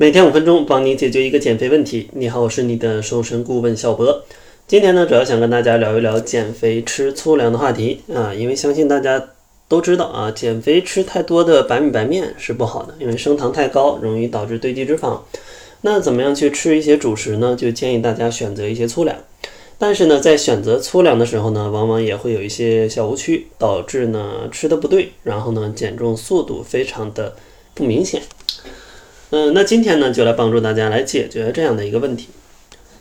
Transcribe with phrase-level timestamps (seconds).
[0.00, 2.08] 每天五分钟，帮你解决一个减肥问题。
[2.12, 4.22] 你好，我是你的瘦身顾问小博。
[4.68, 9.30] 今天呢，主要想跟大家聊一聊减肥吃粗粮的话题啊，因为相信大家
[9.66, 15.18] 都知道啊，减肥吃太多的白米白面是不好的，因为升糖太高，容易导致堆积脂肪。
[15.80, 17.56] 那怎么样去吃一些主食呢？
[17.58, 19.16] 就建议大家选择一些粗粮。
[19.78, 27.34] 但是呢，在选择粗粮的时候呢，往往也会有一些小误区，导致呢吃的不对，然后呢减重速度非常的
[27.74, 28.22] 不明显。
[29.30, 32.28] 嗯，那今天呢，就来帮助大家来解决这样的一个问题。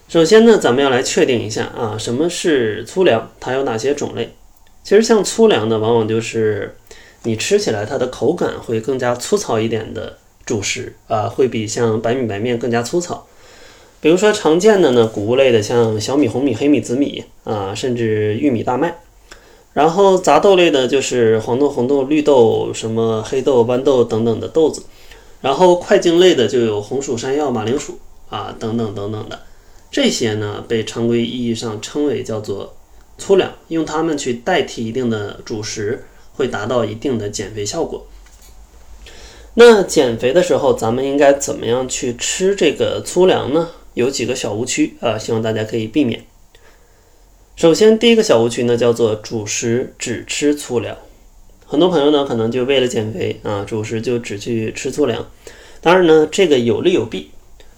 [0.10, 4.34] 首先呢，咱们要来确定一下啊，什么是粗粮，它有哪些种类？
[4.84, 6.76] 其实像粗粮呢，往往就是
[7.24, 13.26] 你吃起来它的口感会更加粗糙一点的主食啊，会比像白米白面更加粗糙。
[14.02, 19.00] 比如说常见的呢，谷物类的，像小米、红米、黑米、紫米啊，甚至玉米、大麦。
[19.74, 24.84] 然后杂豆类的，就是黄豆、红豆、绿豆、什么黑豆、豌豆等等的豆子。
[25.48, 27.98] 然后块茎类的就有红薯、山药、马铃薯
[28.30, 29.44] 啊等等等等的，
[29.90, 32.76] 这些呢被常规意义上称为叫做
[33.18, 36.04] 粗粮，用它们去代替一定的主食，
[36.36, 38.06] 会达到一定的减肥效果。
[39.54, 43.70] 那减肥的时候，咱们应该怎么样去吃这个粗粮呢？
[43.94, 46.26] 有几个小误区啊，希望大家可以避免。
[47.56, 50.98] 首先，第一个小误区呢叫做主食只吃粗粮。
[51.70, 55.30] 很多朋友呢，可能就为了减肥啊，主食就只去吃粗粮。
[55.82, 57.32] 当然呢，这个有利有弊。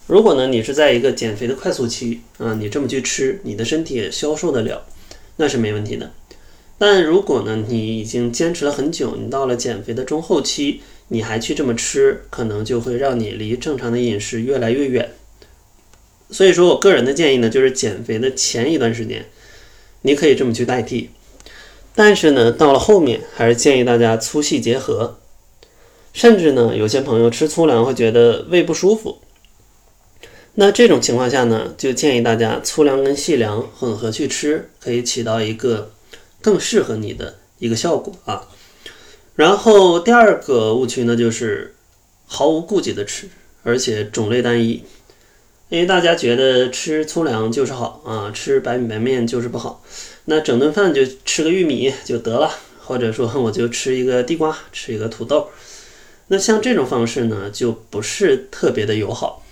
[0.06, 4.86] 如果呢，你是在一个减肥的快速期啊，你这么去吃，你的身体也消受得了，
[5.38, 6.12] 那是没问题的。
[6.78, 15.10] 但如果呢，你已经坚持了很久，你到了减肥的中后期，你还去这么吃，可能就会让你离正常的饮食越来越远。
[16.30, 19.26] 所以说我个人的建议呢，就是减肥的前一段时间，
[20.04, 21.10] 你可以这么去代替。
[22.02, 25.20] 但是呢，到了后面还是建议大家粗细结合，
[26.14, 29.20] 甚至呢，有些朋友吃粗粮会觉得胃不舒服。
[30.54, 35.92] 那这种情况下呢，就建议大家粗粮跟细粮混合去吃，可以起到一个
[36.42, 38.48] 更适合你的一个效果啊。
[39.36, 41.76] 然后第二个误区呢，就是
[42.26, 43.28] 毫无顾忌的吃，
[43.64, 44.86] 而且种类单一。
[45.68, 49.84] 因为大家觉得吃粗粮就是好啊，吃白米白面就是不好。
[50.26, 55.50] 那整顿饭就吃个玉米就得了，或者说我就吃一个地瓜，吃一个土豆。
[56.28, 59.44] 那像这种方式呢，就不是特别的友好。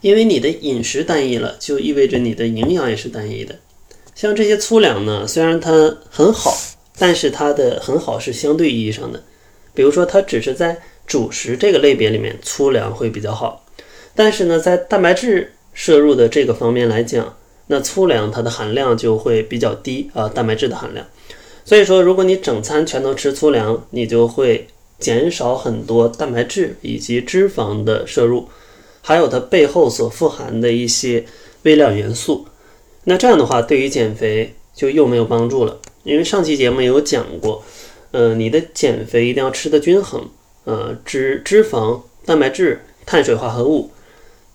[0.00, 3.58] 因为你的饮食单一了，就意味着你的营养也是单一的。
[4.14, 6.56] 像这些粗粮呢，虽然它很好，
[6.98, 9.22] 但是它的很好是相对意义上的。
[9.74, 13.66] 比如说，它只是在主食这个类别里面，粗粮会比较好。
[14.14, 17.36] 但是呢，在蛋白质摄入的这个方面来讲，
[17.72, 21.06] 那粗粮它的含量就会比较低啊，蛋白质的含量。
[21.64, 24.66] 所以说，如果你整餐全都吃粗粮，你就会
[24.98, 28.48] 减少很多蛋白质以及脂肪的摄入，
[29.00, 31.24] 还有它背后所富含的一些
[31.62, 32.44] 微量元素。
[33.04, 35.78] 那这样的话，对于减肥就又没有帮助了。
[36.02, 37.62] 因为上期节目有讲过，
[38.10, 40.28] 呃，你的减肥一定要吃的均衡，
[40.64, 43.92] 呃，脂脂肪、蛋白质、碳水化合物。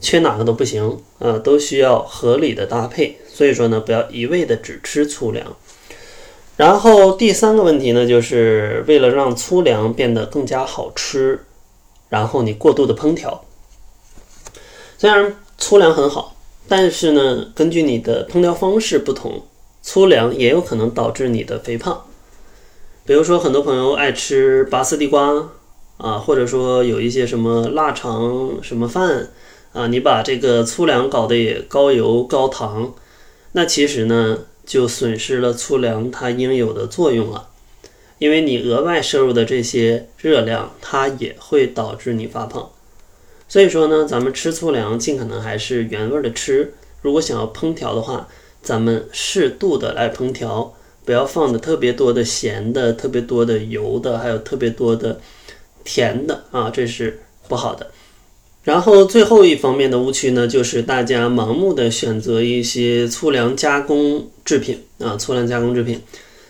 [0.05, 3.17] 缺哪个都不行啊，都需要合理的搭配。
[3.27, 5.57] 所以说呢，不要一味的只吃粗粮。
[6.57, 11.43] 然后第三个问题呢，就是为了让粗粮变得更加好吃，
[12.09, 13.43] 然后你过度的烹调。
[14.99, 16.35] 虽然粗粮很好，
[16.67, 19.41] 但是呢，根据你的烹调方式不同，
[19.81, 22.05] 粗粮也有可能导致你的肥胖。
[23.05, 25.49] 比如说，很多朋友爱吃拔丝地瓜
[25.97, 29.31] 啊，或者说有一些什么腊肠什么饭。
[29.75, 32.93] 啊，你把这个粗粮搞得也高油高糖，
[33.51, 37.49] 那其实呢就损失了粗粮它应有的作用了，
[38.17, 42.69] 因为你额外摄入的这些热量，它也会导致你发胖。
[43.49, 46.73] 所以说呢，咱们吃粗粮尽可能还是原味的吃。
[47.01, 48.29] 如果想要烹调的话，
[48.61, 55.19] 咱们适度的来烹调，不要放的特别多的咸的、特别多的油的，还有特别多的
[55.83, 57.19] 甜的啊，这是
[57.49, 57.91] 不好的。
[58.65, 66.01] 然后最后一方面的误区呢，就是大家盲目的选择一些粗粮加工制品啊，粗粮加工制品，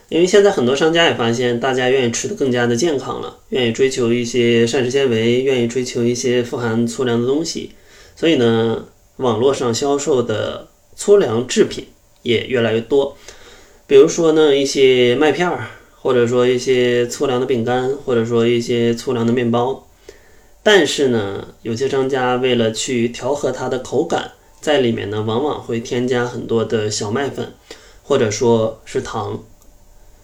[0.07, 7.71] 因为现在很多商家也发现，大家愿意吃的更加的健康了，愿意追求一些膳食纤维，愿意追求一些富含粗粮的东西，
[8.15, 8.85] 所以呢，
[9.17, 11.85] 网络上销售的粗粮制品
[12.23, 13.17] 也越来越多，
[13.87, 15.67] 比如说呢，一些麦片儿，
[16.01, 19.85] 或者说一些粗粮的饼干，或者说一些粗粮的面包。
[20.65, 27.53] 但是呢，有些商家为了去调和它的口感，在里面呢，往往会添加很多的小麦粉，
[28.01, 29.43] 或者说是糖。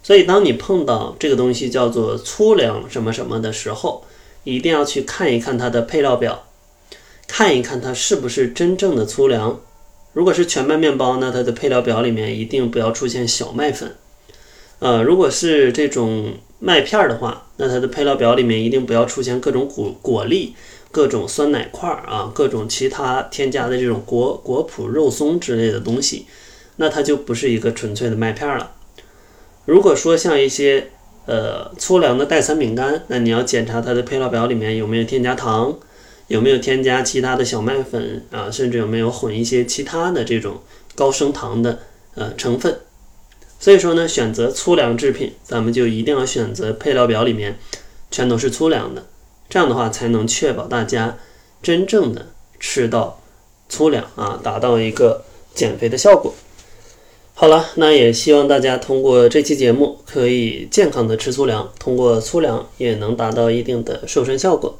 [0.02, 4.04] 所以，当你碰到这个东西叫做粗粮什么什么的时候，
[4.42, 6.48] 一定要去看一看它的配料表，
[7.28, 9.60] 看一看它是不是真正的粗粮。
[10.12, 13.94] 如果是全麦面包，那它的配料表里面一定不要出现小麦粉。
[14.80, 20.56] 呃，如果是这种麦片儿的话，那它的配料表里面一定不要出现各种果果粒、
[20.90, 26.26] 各种酸奶块儿啊，各种其他添加的这种果果脯、肉松之类的东西，
[26.78, 28.72] 那它就不是一个纯粹的麦片了。
[29.66, 30.88] 如果说像一些
[31.26, 35.78] 呃粗粮的代餐饼干，那你要检查它的配料表里面有没有添加糖。
[36.28, 38.50] 有没有添加其他的小麦粉啊？
[38.50, 40.62] 甚至有没有混一些其他的这种
[40.94, 41.80] 高升糖的
[42.14, 42.74] 呃成分？
[43.62, 47.60] 所以说呢，选择粗粮制品，咱们就一定要选择配料表里面
[48.10, 49.06] 全都是粗粮的，
[49.48, 51.16] 这样的话才能确保大家
[51.62, 52.26] 真正的
[52.58, 53.22] 吃到
[53.68, 55.22] 粗粮啊，达到一个
[55.54, 56.34] 减肥的效果。
[57.34, 64.76] 好了，那也希望大家通过这期节目可以健康的吃粗粮，通过粗粮也能达到一定的瘦身效果。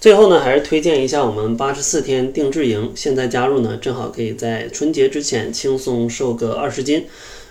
[0.00, 7.06] 最后呢，还是推荐一下我们八十四天定制营，现在加入呢，正好可以在春节之前轻松瘦个二十斤。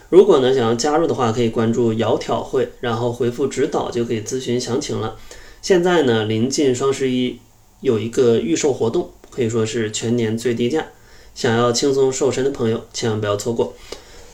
[0.09, 5.15] 如果呢想要加入的话，可以关注“窈窕会”，然后回复“指导”就可以咨询详情了。
[5.61, 7.39] 现在呢，临近双十一，
[7.81, 10.88] 有一个预售活动，可以说是全年最低价。
[11.35, 13.75] 想要轻松瘦身的朋友，千万不要错过。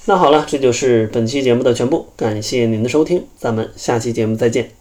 [0.05, 4.75] 那好了，这就是本期节目的全部，感谢您的收听，咱们下期节目再见。